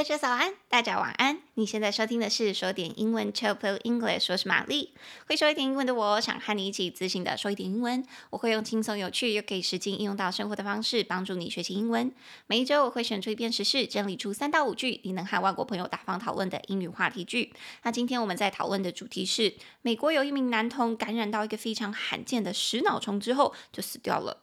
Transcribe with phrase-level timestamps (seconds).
[0.00, 1.42] 大家早安，大家晚安。
[1.56, 4.94] 你现在收听的是说点英文 c h o p l English，我是玛丽。
[5.26, 8.02] 会说一点英文的我，想和你一起自信的说一点英文。
[8.30, 12.10] 我会用轻松有趣又可以实际应用到生活的方式，帮助你学习英文。
[12.46, 17.52] 每一周我会选出一篇时事，整理出三到五句你能和外国朋友大方讨论的英语话题句。
[17.82, 24.38] 那今天我们在讨论的主题是：美国有一名男童感染到一个非常罕见的食脑虫之后就死掉了。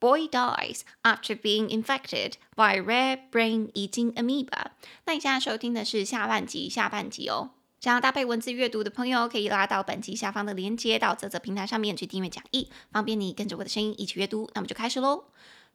[0.00, 4.70] Boy dies after being infected by rare brain-eating amoeba。
[5.04, 7.50] 那你现在收听的是下半集，下半集哦。
[7.80, 14.50] 想要搭配文字阅读的朋友，可以拉到本集下方的链接，到泽泽平台上面去订阅讲义，方便你跟着我的声音一起阅读。
[14.54, 15.24] 那么就开始喽。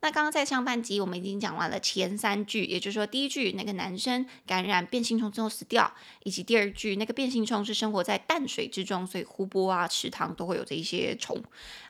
[0.02, 5.92] 那刚刚在上半集我们已经讲完了前三句，也就是说第一句那个男生感染变性虫之后死掉，
[6.24, 11.42] 以及第二句那个变性虫是生活在淡水之中，所以湖泊啊、池塘都会有这一些虫。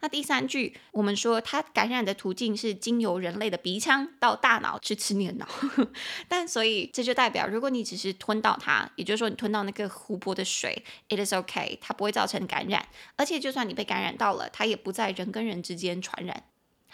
[0.02, 5.48] 那第三句我们说它感染的途径是经由人类的鼻腔到大脑去吃你的脑，
[6.30, 16.46] 但所以这就代表如果你只是吞到它，也就是说你吞到那个湖泊的水，it is okay，它不会造成感染，而且就算你被感染到了，它也不在人跟人之间传染。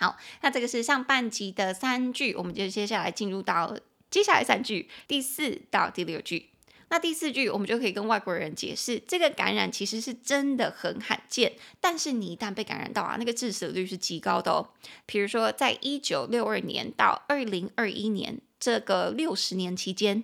[0.02, 3.78] 好，那这个是上半集的三句，我们就接下来进入到
[4.10, 6.50] 接下来三句，第四到第六句。
[6.90, 14.72] 那第四句，我们就可以跟外国人解释，这个感染其实是真的很罕见，但是你一旦被感染到啊，那个致死率是极高的哦。
[15.06, 20.24] 比如说，在一九六二年到二零二一年这个六十年期间，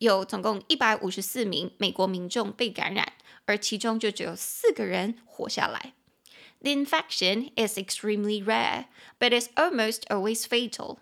[0.00, 3.14] 有总共一百五十四名美国民众被感染，
[3.46, 5.94] 而其中就只有四个人活下来。
[6.63, 8.85] The infection is extremely rare,
[9.19, 10.99] but is almost always fatal.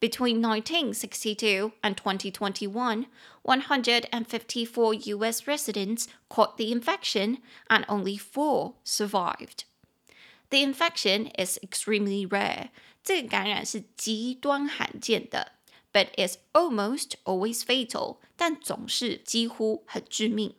[0.00, 3.06] Between 1962 and 2021,
[3.42, 5.46] 154 U.S.
[5.46, 9.64] residents caught the infection, and only four survived.
[10.48, 12.70] The infection is extremely rare.
[13.02, 15.52] 这个感染是极端罕见的，
[15.92, 18.18] but is almost always fatal.
[18.36, 20.54] 但总是几乎很致命。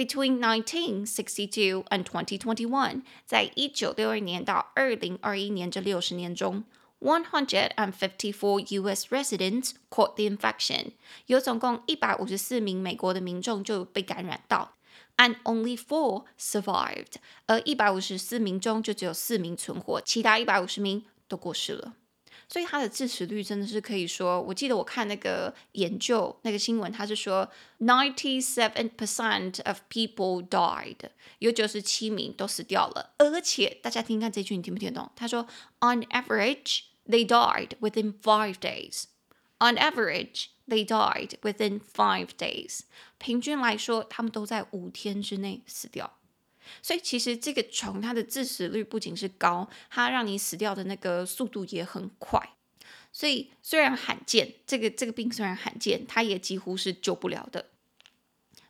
[0.00, 6.64] Between 1962 and 2021，在一九六二年到二零二一年这六十年中，
[7.00, 9.06] one hundred and fifty-four U.S.
[9.08, 10.92] residents caught the infection，
[11.26, 14.76] 有总共一百五十四名美国的民众就被感染到，
[15.16, 17.14] and only four survived，
[17.46, 21.94] 而一百五十四名中就只有四名存活，其他一百五十名都过世了。
[22.51, 30.97] 所以它的致死率真的是可以说，我记得我看那个研究那个新闻，它是说 ninety seven percent of people died，
[31.39, 33.13] 有九十七名都死掉了。
[33.19, 35.09] 而且大家听看这句，你听不听得懂？
[35.15, 35.47] 他说
[35.79, 39.05] on average they died within five days。
[39.59, 42.81] on average they died within five days。
[43.17, 46.17] 平均来说，他们都在五天之内死掉。
[46.81, 52.53] 所以其实这个虫它的致死率不仅是高，它让你死掉的那个速度也很快。
[53.11, 57.65] 所以虽然罕见，这个这个病虽然罕见，它也几乎是救不了的。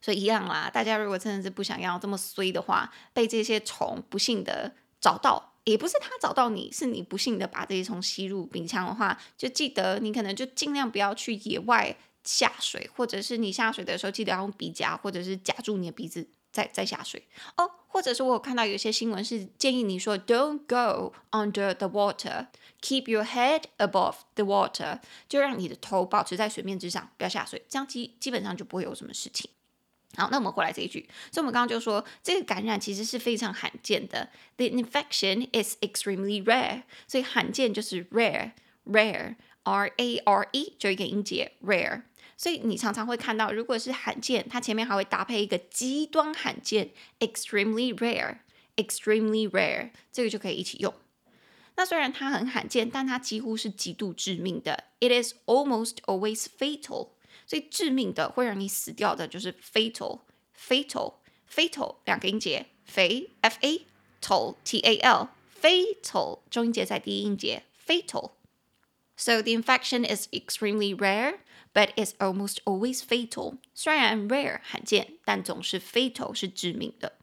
[0.01, 16.27] 所以一样啦，大家如果真的是不想要这么衰的话，被这些虫不幸的找到，也不是它找到你，是你不幸的把这些虫吸入鼻腔的话，就记得你可能就尽量不要去野外下水，或者是你下水的时候记得要用鼻夹，或者是夹住你的鼻子。
[16.53, 22.47] 再再下水哦，或者是我有看到有些新闻是建议你说，Don't go under the water,
[22.81, 29.51] keep your head above the water，就让你的头保持在水面之上，不要下水，这样基基本上就不会有什么事情。
[30.15, 42.03] 好，那我们回来这一句，所以我们刚刚就说这个感染其实是非常罕见的，The infection is extremely rare，所以罕见就是 rare，rare，R A R E 就一个音节，rare。
[42.40, 46.90] 所以你常常会看到，如果是罕见，它前面还会搭配一个极端罕见，
[47.20, 50.94] extremely rare，extremely rare，这个就可以一起用。
[51.76, 57.10] 那虽然它很罕见，但它几乎是极度致命的，it is almost always fatal。
[57.46, 63.86] 所以致命的会让你死掉的就是 fatal，fatal，fatal 两个音节，肥 f a
[64.20, 71.38] tall t a l，fatal 中音节在第一音节，fatal。So the infection is extremely rare。
[71.73, 73.57] But it's almost always fatal。
[73.73, 77.13] 虽然 rare 罕见，但总是 fatal 是致命的。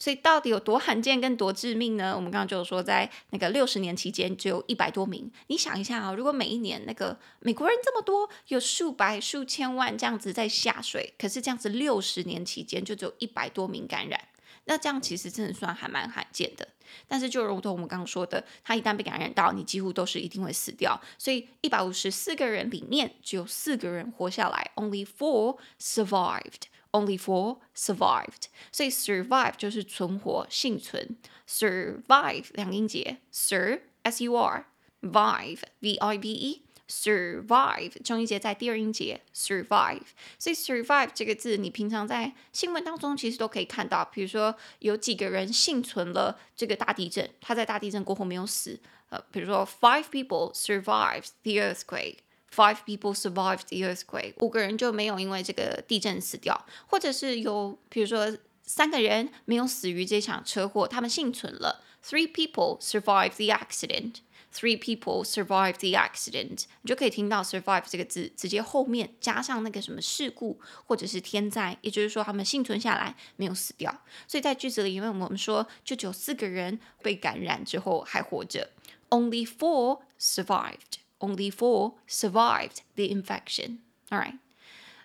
[0.00, 2.14] 所以到底有多罕见跟多致命呢？
[2.14, 5.28] 我们刚刚就说，在那个六十年期间，只有一百多名。
[5.48, 14.28] 你想一下啊，如果每一年那个美国人这么多，有数百、数千万这样子在下水，可是这样子六十年期间就只有一百多名感染。
[14.68, 16.68] 那这样其实真的算还蛮罕见的，
[17.08, 21.00] 但是就如同我们刚刚说的，它一旦被感染到，你几乎都是一定会死掉。
[21.16, 28.44] 所以一百五十四个人里面，只有四个人活下来，only four survived，only four survived。
[28.70, 31.16] 所以 survive 就是存活、幸存
[31.48, 34.66] ，survive 两音节，sur s u r
[35.00, 40.02] vive v i v e survive，中音节在第二音节 survive，
[40.38, 48.80] 所以 survive 这个字你平常在新闻当中其实都可以看到，比如说有几个人幸存了这个大地震，他在大地震过后没有死，
[49.10, 64.16] 呃，比如说 five people survived the earthquake，five people survived the earthquake，五个人就没有因为这个地震死掉，或者是有比如说三个人没有死于这场车祸，他们幸存了，three people survived the accident。
[64.50, 74.02] Three people survived the accident，你就可以听到 survive 这个字，直接后面加上那个什么事故或者是天灾，也就是说他们幸存下来，没有死掉。
[74.26, 78.70] 所以在句子里，因为我们说就只有四个人被感染之后还活着
[79.10, 80.98] ，Only four survived.
[81.20, 83.78] Only four survived the infection.
[84.08, 84.38] All right.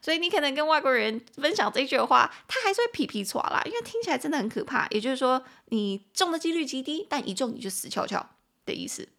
[0.01, 4.87] 所以你可能跟外国人分享这句话，他还是会皮皮剉啦，因为听起来真的很可怕。
[4.89, 8.29] 也就是说，你中的几率极低，但一中你就死翘翘
[8.65, 9.09] 的意思。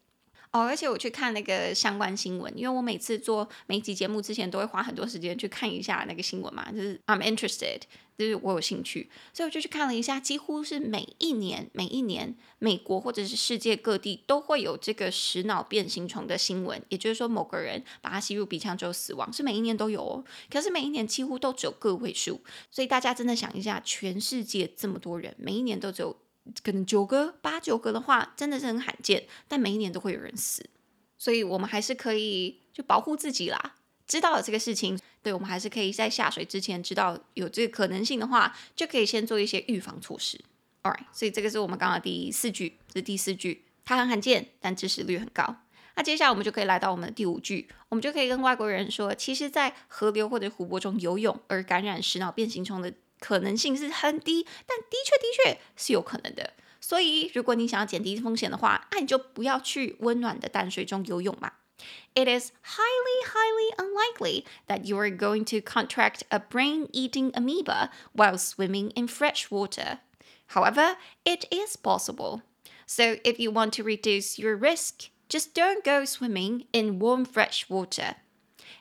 [0.55, 7.81] 哦，而且我去看那个相关新闻，因为我每次做每集节目之前都会花很多时间去看一下那个新闻嘛，就是 I'm interested，
[8.17, 22.39] 就是我有兴趣，所以我就去看了一下，几乎是每一年每一年美国或者是世界各地都会有这个食脑变形虫的新闻，也就是说某个人把它吸入鼻腔之后死亡，是每一年都有哦，可是每一年几乎都只有个位数，
[22.71, 26.15] 所以大家真的想一下，全世界这么多人，每一年都只有。
[26.63, 30.69] 可能九个、八九个的话，真的是很罕见，但每一年都会有人死，
[31.17, 33.75] 所以我们还是可以就保护自己啦。
[34.07, 40.39] 知道了这个事情，对，我们还是可以在下水之前知道有这个可能性的话，就可以先做一些预防措施。
[40.83, 45.55] All right，所以这个是我们刚刚第四句，这第四句，它很罕见，但致死率很高。
[45.95, 52.93] 那接下来我们就可以来到我们的第五句，我们就可以跟外国人说，其实，在河流或者湖泊中游泳而感染食脑变形虫的。
[53.24, 56.54] 可能性是很低，但的确的确是有可能的。
[56.80, 61.52] 所以，如果你想要减低风险的话，那你就不要去温暖的淡水中游泳嘛。
[62.14, 68.90] It is highly, highly unlikely that you are going to contract a brain-eating amoeba while swimming
[68.94, 69.98] in fresh water.
[70.48, 72.42] However, it is possible.
[72.86, 77.70] So, if you want to reduce your risk, just don't go swimming in warm, fresh
[77.70, 78.16] water.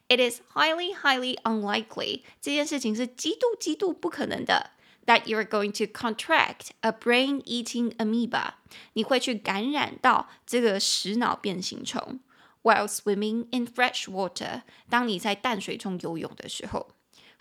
[0.08, 4.72] It is highly, highly unlikely 这件事情是极度极度不可能的。
[5.06, 8.54] That you are going to contract a brain-eating amoeba，
[8.94, 12.20] 你会去感染到这个食脑变形虫。
[12.62, 16.92] While swimming in fresh water，当你在淡水中游泳的时候。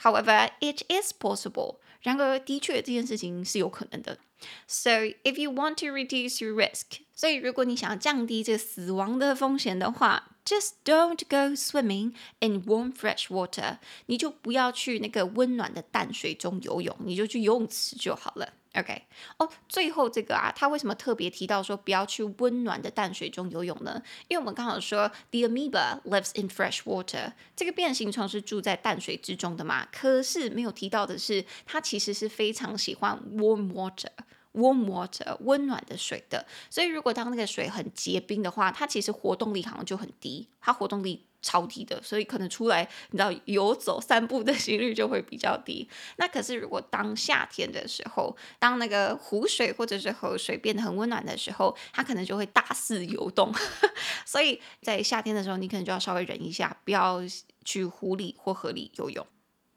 [0.01, 1.77] However, it is possible。
[2.01, 4.19] 然而，的确这件事情是有可能的。
[4.68, 4.92] So,
[5.24, 10.30] if you want to reduce your risk，所以如果你想要降低这个死亡的风险的话。
[10.46, 12.12] Just don't go swimming
[12.42, 13.78] in warm fresh water。
[14.08, 18.52] 你就不要去那个温暖的淡水中游泳，你就去游泳池就好了。
[18.74, 19.04] OK，
[19.38, 24.04] 哦，最后这个啊，他为什么特别提到说不要去温暖的淡水中游泳呢？
[24.28, 29.88] 因为我们刚好说 the amoeba lives in fresh water，这个变形虫是住在淡水之中的嘛。
[29.94, 34.12] 可是没有提到的是，它其实是非常喜欢 warm water。
[34.54, 45.88] Warm water 温暖的水的，所以如果当那个水很结冰的话，它其实活动力好像就很低，它活动力超低的，所以可能出来你知道游走散步的几率就会比较低。
[46.18, 53.54] 那可是如果当夏天的时候，当那个湖水或者是河水变得很温暖的时候，它可能就会大肆游动。
[54.26, 57.22] 所以在夏天的时候，你可能就要稍微忍一下，不要
[57.66, 59.26] 去湖里或河里游泳。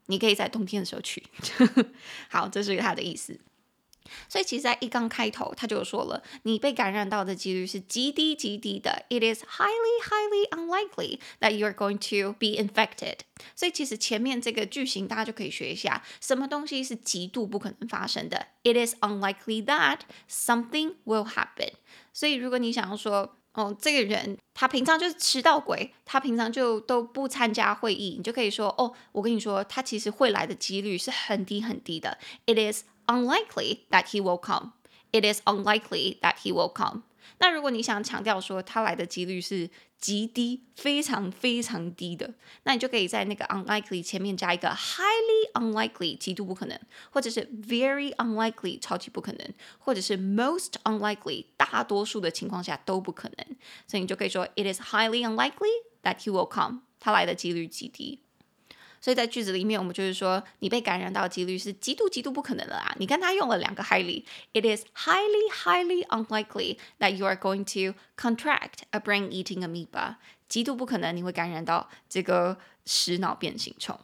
[0.05, 1.21] 你可以在冬天的时候去。
[2.29, 3.37] 好，这是它的意思。
[4.27, 9.05] 所以其实，在一刚开头，他就说了，你被感染到的几率是极低极低的。
[9.09, 13.19] It is highly, highly unlikely that you are going to be infected。
[13.55, 19.99] 所以其实前面这个句型，大家就可以学一下，什么东西是极度不可能发生的？It is unlikely that
[20.29, 21.73] something will happen。
[22.13, 32.17] 所以如果你想要说，哦，这个人他平常就是迟到鬼，他平常就都不参加会议，你就可以说，哦，我跟你说，他其实会来的几率是很低很低的。
[32.45, 34.73] It is unlikely that he will come.
[35.11, 37.03] It is unlikely that he will come.
[37.39, 42.33] 那如果你想强调说他来的几率是极低、非常非常低的，
[42.63, 53.57] 那你就可以在那个 unlikely 前面加一个 highly unlikely，极度不可能，或者是 very unlikely，超级不可能，或者是 most unlikely，大多数的情况下都不可能。
[53.87, 55.71] 所以你就可以说 It is highly unlikely
[56.03, 56.81] that he will come.
[56.99, 58.21] 他来的几率极低。
[58.99, 62.95] 所以在句子里面，我们就是说，你被感染到的几率是极度极度不可能的啦。
[62.99, 70.15] 你看他用了两个 highly，it is highly highly unlikely that you are going to contract a brain-eating amoeba。
[70.49, 73.99] 极度不可能你会感染到这个食脑变形虫。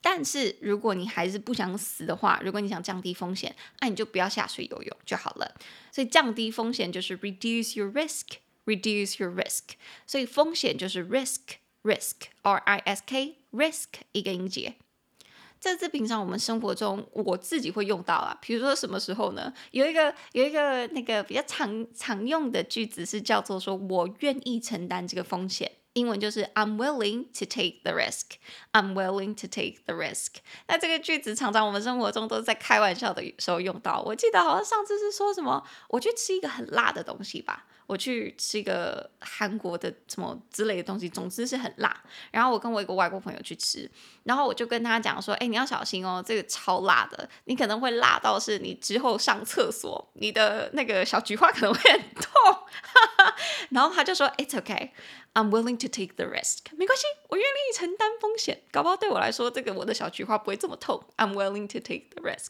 [0.00, 5.56] 但是如果你还是不想死的话，如果你想降低风险，那你就不要下水游泳就好了。
[5.90, 9.70] 所以降低风险就是 reduce your risk，reduce your risk。
[10.06, 14.76] 所以风险就是 risk，risk，R I S K Risk 一个音节。
[15.60, 19.52] 这是平常我们生活中我自己会用到啊，比如说什么时候呢？
[19.72, 25.72] 有一个有一个那个比较常常用的句子是叫做说我愿意承担这个风险。
[25.94, 28.36] 英文就是 I'm willing to take the risk.
[28.70, 30.36] I'm willing to take the risk.
[30.68, 34.00] 那这个句子常常我们生活中都在开玩笑的时候用到。
[34.06, 37.66] 我记得好像上次是说什么，我去吃一个很辣的东西吧。
[37.88, 42.04] 我去吃一个韩国的什么之类的东西，总之是很辣。
[42.30, 43.90] 然后我跟我一个外国朋友去吃，
[44.24, 52.32] 然后我就跟他讲说：“哎，你要小心哦，这个超辣的，你可能会辣到是你之后上厕所，你的那个小菊花可能会很痛。”
[53.70, 54.90] 然后他就说：“It's okay.”
[55.38, 58.60] I'm willing to take the risk，没关系，我愿意承担风险。
[58.72, 61.00] 搞不好对我来说，这个我的小菊花不会这么痛。
[61.16, 62.48] I'm willing to take the risk，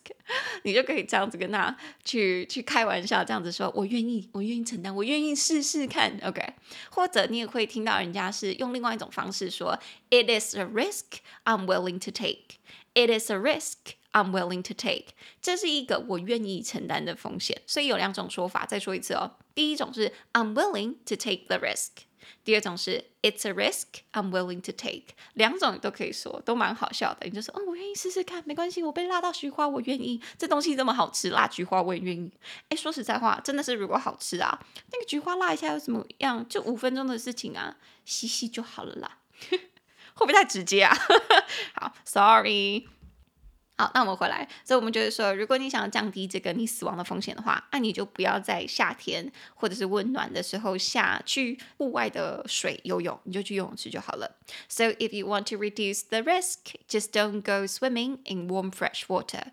[0.63, 6.19] 你就可以这样子跟他去去开玩笑，这样子说，我愿意，我愿意承担，我愿意试试看。
[6.25, 6.43] OK，
[6.91, 9.79] 或者你也会听到人家是用另外一种方式说
[10.09, 12.57] ，It is a risk I'm willing to take.
[12.95, 15.09] It is a risk I'm willing to take。
[15.43, 17.61] 这是一个我愿意承担的风险。
[17.67, 19.37] 所以有两种说法，再说一次哦。
[19.55, 22.08] 第一种是 I'm willing to take the risk。
[22.45, 27.27] 第二种是 It's a risk I'm willing to take，两种都可以说，都蛮好笑的。
[27.27, 30.21] 你就说，哦，我愿意试试看，没关系，我被辣到菊花，我愿意。
[30.37, 32.31] 这东西这么好吃，辣菊花我也愿意。
[32.69, 34.59] 哎，说实在话，真的是如果好吃啊，
[34.93, 36.49] 那个菊花辣一下又怎么样？
[36.49, 39.19] 就五分钟的事情啊，洗洗就好了啦。
[39.51, 40.97] 会不会太直接啊？
[41.75, 42.98] 好，Sorry。
[43.81, 54.37] 好，那我们回来，所以我们就是说，如果你想要降低这个你死亡的风险的话，那你就不要在夏天或者是温暖的时候下去户外的水游泳，你就去游泳池就好了。
[54.69, 59.53] So if you want to reduce the risk, just don't go swimming in warm fresh water。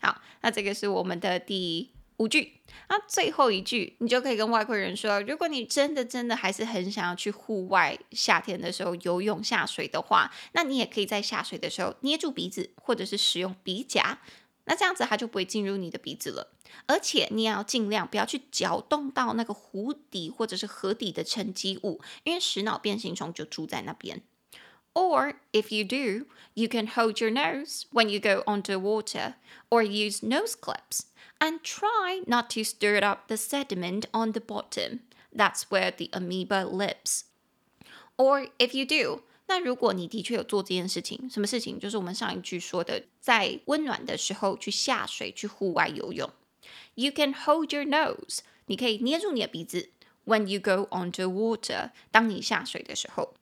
[0.00, 2.60] 好，那这个是我们的第五句。
[2.88, 14.18] 那最后一句，你就可以跟外国人说：如果你真的真的还是很想要去户外，夏天的时候游泳下水的话，那你也可以在下水的时候捏住鼻子，或者是使用鼻夹。
[14.64, 16.52] 那这样子它就不会进入你的鼻子了。
[16.86, 24.22] 而且你也要尽量不要去搅动到那个湖底或者是河底的沉积物，因为石脑变形虫就住在那边。
[24.93, 29.35] Or if you do, you can hold your nose when you go underwater,
[29.69, 31.07] or use nose clips.
[31.37, 35.01] And try not to stir up the sediment on the bottom.
[35.33, 37.25] That's where the amoeba lives.
[38.17, 41.77] Or if you do，那如果你的确有做这件事情，什么事情？
[41.77, 46.31] 就是我们上一句说的，在温暖的时候去下水，去户外游泳。
[46.93, 49.89] You can hold your nose，你可以捏住你的鼻子。
[50.25, 53.33] When you go underwater，当你下水的时候。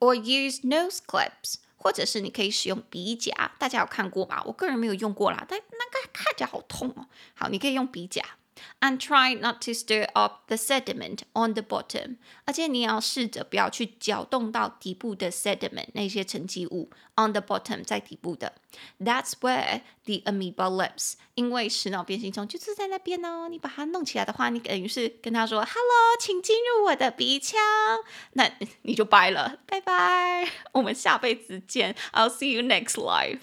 [0.00, 1.56] Or use nose clips。
[1.80, 4.42] 或者是你可以使用鼻夹，大家有看过吗？
[4.46, 7.06] 我个人没有用过啦，但那个看起来好痛哦。
[7.34, 8.20] 好，你可以用鼻夹。
[8.79, 12.17] And try not to stir up the sediment on the bottom。
[12.45, 18.53] 而且你要试着不要去搅动到底部的 sediment 那些沉积物 on the bottom 在底部的。
[18.99, 21.13] That's where the amoeba lives。
[21.35, 23.47] 因为石脑变形虫就是在那边哦。
[23.49, 27.59] 你把它弄起来的话，你等于是跟他说 “Hello，请进入我的鼻腔”，
[28.33, 28.49] 那
[28.83, 31.95] 你就掰了，拜拜，我们下辈子见。
[32.11, 33.39] I'll see you next life。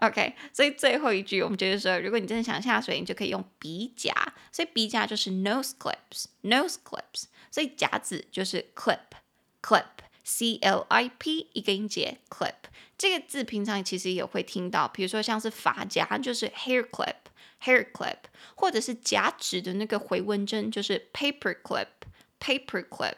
[0.00, 4.12] OK，所以最后一句我们就是说，如果你真的想下水，你就可以用鼻夹。
[4.52, 7.24] 所以鼻夹就是 nose clips，nose clips。
[7.50, 12.54] 所以夹子就是 clip，clip，C L I P 一个音节，clip。
[12.96, 18.18] 这个字平常其实也会听到，比如说像是发夹就是 hair clip，hair clip，
[18.54, 23.14] 或者是夹纸的那个回纹针就是 paper clip，paper clip。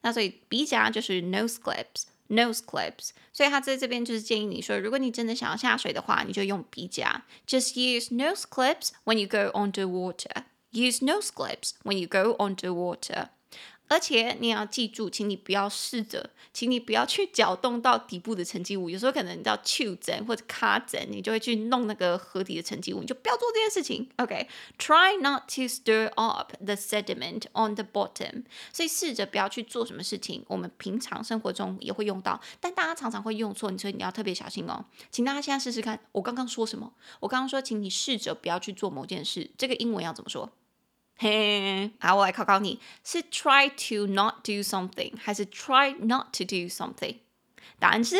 [0.00, 2.04] 那所以鼻夹就是 nose clips。
[2.29, 7.25] Nose clips，所以他在这边就是建议你说，如果你真的想要下水的话，你就用鼻夹。
[7.47, 10.43] Just use nose clips when you go underwater.
[10.71, 13.29] Use nose clips when you go underwater.
[13.86, 18.88] 而且你要记住，请你不要试着，请你不要去搅动到底部的沉积物。
[18.88, 24.08] 有时候可能你知道触诊或者卡诊，你就会去弄那个河底的沉积物，你就不要做这件事情。
[24.16, 28.44] OK，try not to stir up the sediment on the bottom。
[28.72, 34.84] 所以试着不要去做什么事情，我们平常生活中也会用到，但大家常常会用错，所以你要特别小心哦。
[35.10, 36.92] 请大家现在试试看，我刚刚说什么？
[37.20, 40.50] 我刚刚说，请你试着不要去做某件事，这个英文要怎么说？
[41.15, 47.17] 嘿，好，我来考考你，是 try to not do something 还是 try not to do something？
[47.77, 48.15] 答案是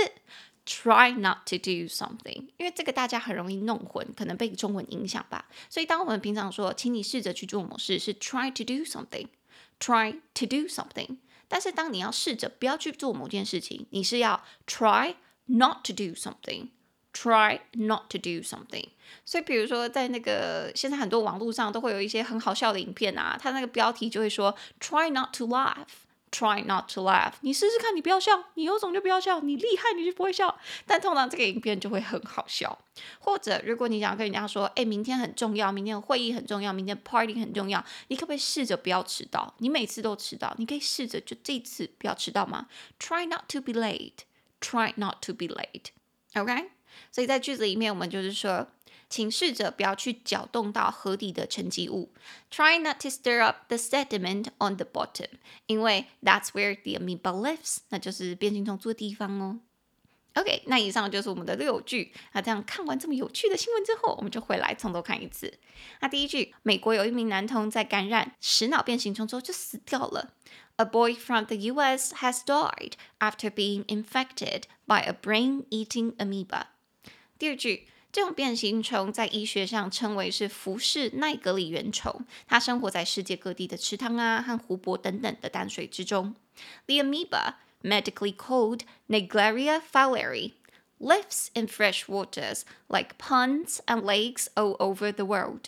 [0.65, 5.47] try not to do something，因为这个大家很容易弄混，可能被中文影响吧。
[5.69, 11.17] 所以当我们平常说，请你试着去做某事，是 try to do something，try to do something。
[11.47, 16.67] 但是当你要试着不要去做某件事情，你是要 try not to do something。
[17.14, 18.88] Try not to do something。
[19.24, 25.86] 所以，比如说，在那个现在很多网络上都会有一些很好笑的影片啊，它那个标题就会说 “Try not to laugh”。
[26.32, 27.34] Try not to laugh。
[27.42, 30.58] 你试试看，你不要笑，你有种就不要笑，你厉害你就不会笑。
[30.84, 32.76] 但通常这个影片就会很好笑。
[33.20, 39.54] 或者如果你想跟人家说，哎，明天很重要，明天会议很重要，明天 party 很重要，你可不可以试着不要迟到？
[39.58, 42.66] 你每次都迟到，你可以试着就这次不要迟到吗
[42.98, 44.24] ？Try not to be late.
[44.60, 45.90] Try not to be late.
[46.34, 46.73] OK？
[47.11, 48.67] 所以在句子里面，我们就是说。
[49.11, 52.13] 请试着不要去搅动到河底的沉积物。
[52.51, 55.29] Try not to stir up the sediment on the bottom，
[55.65, 59.61] 因为 that's where the amoeba lives，那就是变形虫住的地方哦。
[60.35, 62.13] OK，那以上就是我们的六句。
[62.33, 65.57] 那这样看完这么有趣的新闻之后，我们就回来从头看一次。
[66.01, 70.35] 那第一句，美国有一名男童在感染食脑变形虫之后就死掉了。
[70.75, 72.13] A boy from the U.S.
[72.17, 76.67] has died after being infected by a brain-eating amoeba。
[77.38, 77.86] 第二句。
[78.14, 86.36] 这种变形虫在医学上称为是浮氏奈格里原虫，它生活在世界各地的池塘啊和湖泊等等的淡水之中。
[86.86, 90.52] The amoeba, medically called Naegleria fowleri,
[91.00, 95.62] lives in fresh waters like ponds and lakes all over the world.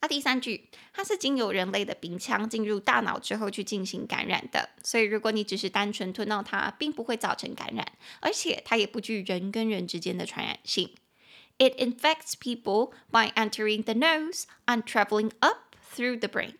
[0.00, 10.94] 那第三句，它是经由人类的鼻腔进入大脑之后去进行感染的，所以如果你只是单纯吞到它，并不会造成感染，而且它也不具人跟人之间的传染性。
[11.56, 16.56] It infects people by entering the nose and traveling up through the brain.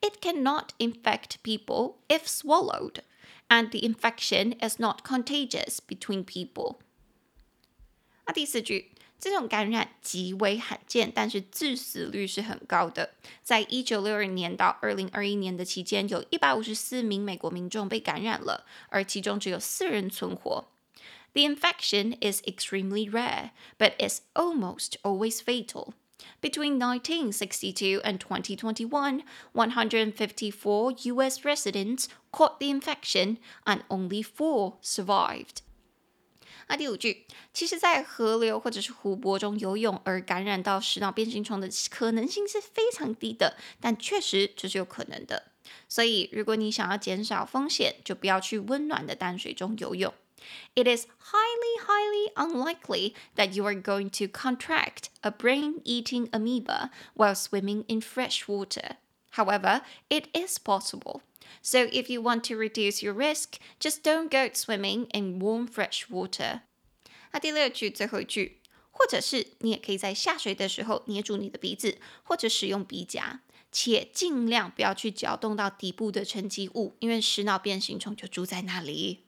[0.00, 3.00] It cannot infect people if swallowed,
[3.48, 6.76] and the infection is not contagious between people.
[8.26, 8.92] 那第四句。
[9.18, 13.14] 这种感染极为罕见，但是致死率是很高的。
[13.42, 20.66] 在一九六二年到二零二一年的期间，有一百五十四名美国民众被感染了，而其中只有四人存活。
[21.32, 25.94] The infection is extremely rare, but is almost always fatal.
[26.40, 31.44] Between 1962 and 2021, 154 U.S.
[31.44, 35.62] residents caught the infection, and only four survived.
[36.68, 45.50] 那第五句，其实，在河流或者是湖泊中游泳而感染到食脑变形虫的可能性是非常低的，但确实这是有可能的。
[45.88, 50.12] 所以，如果你想要减少风险，就不要去温暖的淡水中游泳。
[50.74, 57.84] It is highly, highly unlikely that you are going to contract a brain-eating amoeba while swimming
[57.88, 58.96] in fresh water.
[59.32, 61.22] However, it is possible.
[61.61, 66.07] So if you want to reduce your risk, just don't go swimming in warm fresh
[66.09, 66.61] water.
[67.31, 68.59] 那第六句最后一句，
[68.91, 79.25] 或者是你也可以在下水的时候捏住你的鼻子，或者使用鼻夹，且尽量不要去搅动到底部的沉积物，因为食脑变形虫就住在那里。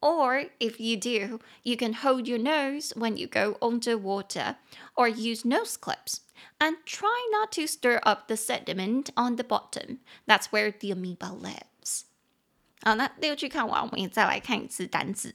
[0.00, 4.56] Or if you do, you can hold your nose when you go underwater,
[4.94, 6.20] or use nose clips.
[6.60, 10.00] And try not to stir up the sediment on the bottom.
[10.26, 12.04] That's where the amoeba lives.
[12.82, 15.34] 好，那六句看完，我们也再来看一次单字。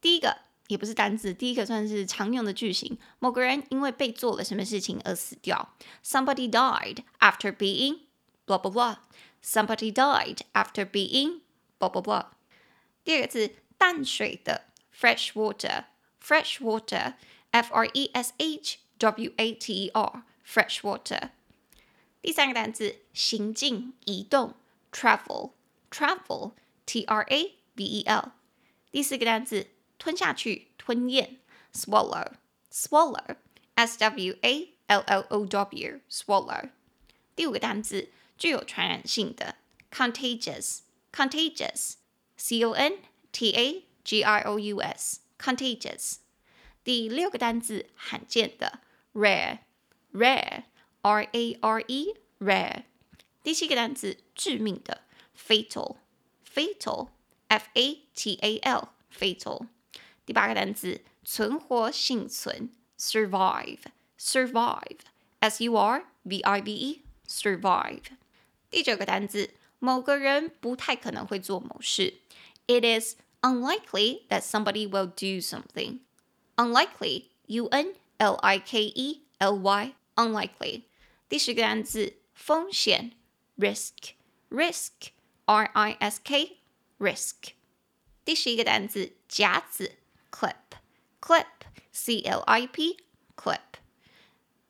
[0.00, 2.96] 第一个也不是单字，第一个算是常用的句型。
[3.18, 5.74] 某个人因为被做了什么事情而死掉。
[6.02, 7.98] Somebody died after being
[8.46, 8.96] blah blah blah.
[9.42, 11.40] Somebody died after being
[11.78, 12.26] blah blah blah.
[13.04, 15.84] 第二个字 淡水的 fresh water.
[16.20, 17.14] Fresh water.
[17.50, 20.24] F R E S H W A T E R.
[20.46, 21.30] Fresh water。
[22.22, 24.54] 第三个单词行进、移动，
[24.90, 28.32] travel，travel，T R A V E L。
[28.90, 31.36] 第四个单词吞下去、吞咽，
[31.72, 36.70] swallow，swallow，S W A L L O W，swallow。
[37.36, 39.54] 第五个单词具有传染性的，
[39.92, 42.98] contagious，contagious，C O N
[43.31, 46.17] T A G I O U S，contagious。
[46.83, 48.79] 第六个单词罕见的
[49.13, 49.59] ，rare。
[50.13, 50.63] rare,
[51.03, 52.83] r a r e, rare。
[53.43, 55.03] 第七个单词，致命的
[55.37, 55.95] ，fatal,
[56.53, 57.07] fatal,
[57.47, 59.67] f a t a l, fatal。
[60.25, 63.79] 第八个单词，存活幸存，survive,
[64.19, 64.99] survive,
[65.39, 68.03] s u r v i v e, survive。
[68.69, 72.19] 第九个单词，某个人不太可能会做某事
[72.67, 80.84] ，it is unlikely that somebody will do something。unlikely, u n l i k e l y。unlikely。
[81.28, 83.12] 第十个单词风险，
[83.58, 87.52] risk，risk，r i s k，risk。
[88.24, 89.96] 第十一个单词夹子，
[90.30, 93.60] clip，clip，c l i p，clip。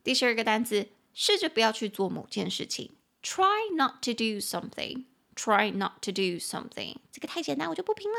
[0.03, 2.91] 第十二个单词试着不要去做某件事情，
[3.23, 6.97] try not to do something，try not to do something。
[7.13, 8.19] 这个太简单，我就不拼啦。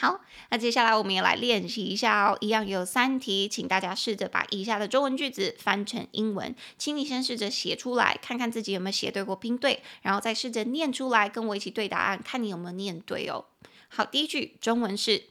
[0.00, 13.46] 好，那接下来我们也来练习一下哦，一样有三题，请大家试着把以下的中文句子翻成英文，请你先试着写出来，看看自己有没有写对或拼对，然后再试着念出来，跟我一起对答案，看你有没有念对哦。
[13.88, 15.30] 好，第一句中文是：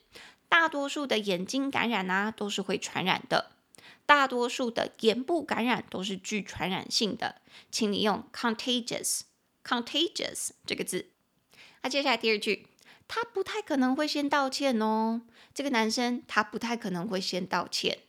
[0.49, 3.51] 大多数的眼睛感染啊，都是会传染的；
[4.05, 7.35] 大多数的眼部感染都是具传染性的，
[7.71, 11.11] 请你用 contagious，contagious 这个字。
[11.83, 12.67] 那接下来第二句。
[13.07, 15.21] 他不太可能会先道歉哦。
[15.53, 17.99] 这个男生他不太可能会先道歉，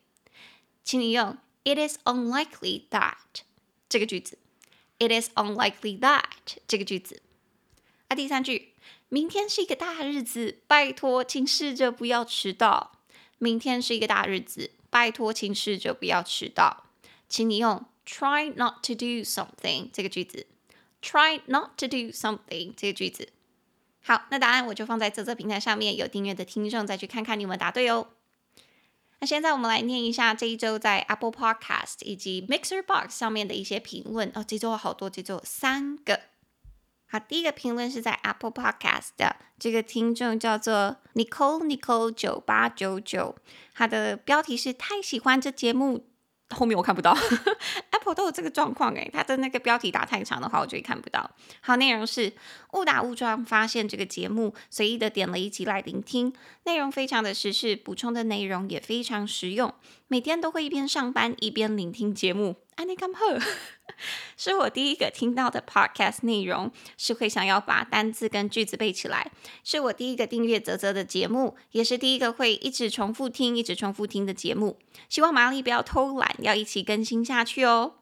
[0.85, 3.43] 请你用 "It is unlikely that"
[3.89, 4.39] 这个句子。
[4.99, 6.25] It is unlikely that
[6.67, 7.23] 这个句子。
[8.09, 8.73] 啊，第三句，
[9.09, 12.99] 明天是一个大日子，拜托，请试着不要迟到。
[13.39, 16.85] 明天是一个大日子，拜托，请试着不要迟到。
[17.29, 20.47] 请你用 "Try not to do something" 这个句子。
[21.01, 23.29] Try not to do something 这个句子。
[24.03, 28.09] 好，那答案我就放在这则平台上面，有订阅的听众再去看看你们答对哦。
[29.21, 34.45] 那现在我们来念一下这一周在 Apple Podcast 以及 Mixer Box 上面的一些评论哦。
[34.47, 36.21] 这周好多，这周有三个。
[37.07, 43.35] 好，第一个评论是在 Apple Podcast 的，这个听众叫做 Nicole Nicole 九八九九，
[43.75, 46.07] 他的标题是太喜欢这节目。
[46.51, 47.17] 后面我看不到，
[47.91, 51.31] Apple 都有这个状况诶，它的那个标题打太长的话，我就会看不到。
[51.61, 52.33] 好，内容是
[52.73, 56.33] 误打误撞发现这个节目，随意的点了一集来聆听，
[56.65, 59.73] 内容非常的时事，补充的内容也非常实用，
[60.09, 62.57] 每天都会一边上班一边聆听节目。
[62.77, 63.39] 安妮甘赫
[64.39, 69.31] 是我第一个听到的 podcast 内容，是会想要把单字跟句子背起来。
[69.63, 74.79] 是我第一个订阅泽泽的节目，也是第一个会一直重复听、一直重复听的节目。
[75.09, 77.95] 希望玛丽不要偷懒，要一起更新下去哦。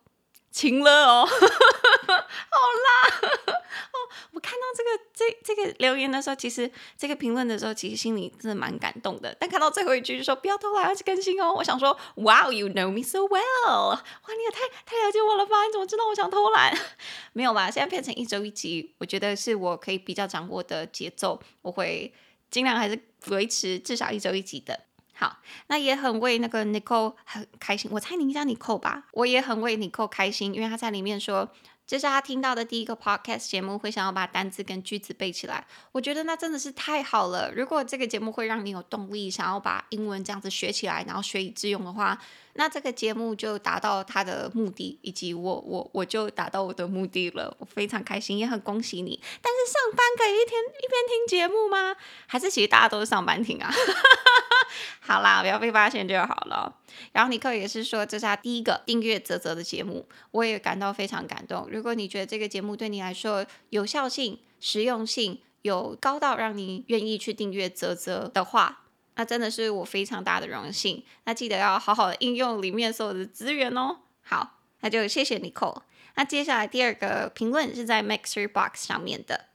[0.56, 3.20] 晴了哦， 好啦，
[3.92, 3.96] 哦，
[4.32, 9.36] 我看到这个这这个留言的时候，其实这个评论的时候，其实心里真的蛮感动的。
[9.38, 14.02] 但看到最后一句就说不要偷懒，要去更新哦，我想说，Wow, you know me so well，哇，
[14.34, 15.62] 你也太太了解我了吧？
[15.66, 16.74] 你怎么知道我想偷懒？
[17.34, 17.70] 没有吧？
[17.70, 22.10] 现在变成一周一集，我觉得是我可以比较掌握的节奏，我会
[22.50, 24.80] 尽量还是维持至少一周一集的。
[25.18, 27.90] 好，那也很为那个 Nicole 很开心。
[27.90, 29.04] 我猜你叫 Nicole 吧？
[29.12, 31.50] 我也很为 Nicole 开心，因为他在里面说，
[31.86, 35.66] 这是他听到的第一个 podcast 节目，会想要把单词跟句子背起来。
[35.92, 37.50] 我觉得那真的是太好了。
[37.54, 42.18] 如果这个节目会让你有动力，想要把英文这样子学起来，然后学以致用的话，
[42.56, 47.54] 那这个节目就达到它的目的，以及我我我就达到我的目的了。
[47.58, 49.20] 我非常开心，也很恭喜你。
[49.40, 51.94] 但是上班可以一天一边听节目吗？
[52.26, 53.70] 还是其实大家都是上班听啊？
[55.00, 56.76] 好啦，不要被发现就好了。
[57.12, 61.68] 然后尼克也是说，这是他第一个订阅泽泽的节目，我也感到非常感动。
[61.70, 68.85] 如果你觉得这个节目对你来说有效性、实用性有高到让你愿意去订阅泽泽的话，
[69.16, 71.04] 那真的是我非常大的荣幸。
[71.24, 73.98] 那记得要好好的应用里面所有的资源哦。
[74.22, 75.82] 好，那就谢谢 Nicole。
[76.14, 79.46] 那接下来第二个评论是在 Mixer Box 上面的，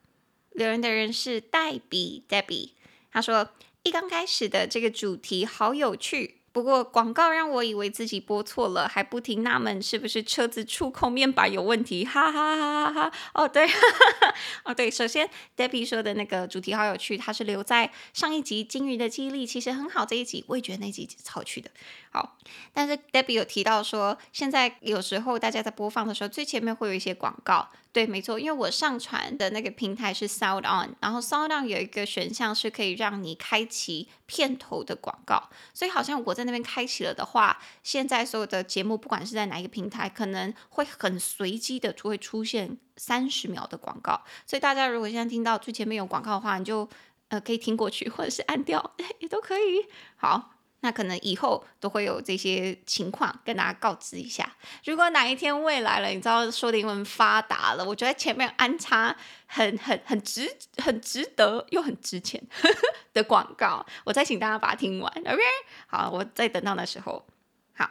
[0.52, 2.71] 留言的人是黛比 Debbie，
[3.12, 3.50] 他说。
[3.84, 6.40] 一刚开始的这个主题好有趣。
[6.53, 13.11] 不过广告让我以为自己播错了，还不停纳闷是不是车子触控面板有问题，哈哈哈哈哈！
[13.33, 13.73] 哦对，哈
[14.19, 14.35] 哈
[14.65, 21.71] 哦对，首先 Debbie 说的那个主题好有趣，它是留在上一集金鱼的记忆力其实很好这一集，我也觉得那集超有趣的。
[22.13, 22.38] 好，
[22.74, 27.69] 但是 Debbie 有提到说，现在有时候大家在播放的时候，最前面会有一些广告。
[27.93, 46.89] 对，没错，因为我上传的那个平台是 Sound On，然后 Sound On 有一个选项是可以让你开启片头的广告，所以好像我在那边开启了的话，现在所有的节目不管是在哪一个平台，可能会很随机的就会出现三十秒的广告，所以大家如果现在听到最前面有广告的话，你就
[47.30, 49.86] 呃可以听过去，或者是按掉 也都可以。
[50.17, 50.52] 好。
[50.82, 54.56] 那可能以后都会有这些情况跟大家告知一下。
[54.84, 59.15] 如果哪一天未来了，你知道说的英文发达了，我觉得前面安插
[59.46, 62.80] 很很很值很值得又很值钱呵呵
[63.13, 65.12] 的广告，我再请大家把它听完。
[65.26, 65.41] OK，
[65.88, 67.26] 好，我再等到那时候。
[67.74, 67.89] 好，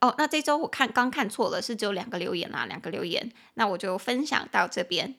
[0.00, 5.16] 哦，那这周我看刚看错了，是只有两个留言啊，两个留言，那我就分享到这边。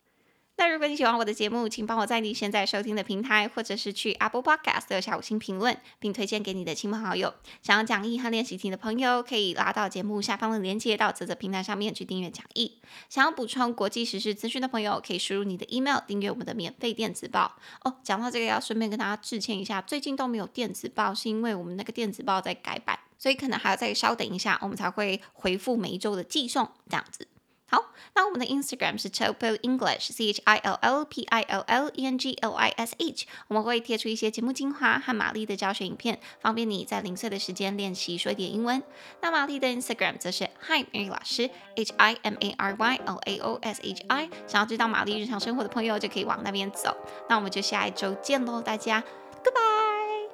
[0.55, 7.33] 那如果你喜欢我的节目，请帮我在你现在收听的平台，或者是去 Apple Podcast 留下五星评论，并推荐给你的亲朋好友。
[7.63, 12.79] 想要讲义和练习题的朋友，可以拉到节目下方的链接到啧啧平台上面去订阅讲义。
[13.09, 17.55] 想要补充国际时事资讯的朋友，可以输入你的 email 订阅我们的免费电子报。
[17.83, 27.27] 哦，讲到这个，要顺便跟大家致歉一下，最近都没有电子报，是因为我们那个电子报在改版，所以可能还要再稍等一下，我们才会回复每一周的寄送这样子。
[27.73, 32.35] 好，那我们的 Instagram 是 Chill English，C H I L L P I L L E N G
[32.35, 38.83] L I S H，我们会贴出一些节目精华和玛丽的教学影片，方便你在零碎的时间练习说一点英文。
[39.21, 44.03] 那玛丽的 Instagram 则是 Hi Mary 老师，H I M A R Y L A O S H
[44.07, 46.95] I，想要知道玛丽日常生活的朋友就可以往那边走。
[47.27, 49.03] 那我们就下一周见喽，大家
[49.43, 50.29] ，Goodbye。